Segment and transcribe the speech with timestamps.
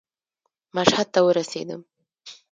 [0.75, 1.81] مشهد ته ورسېدم.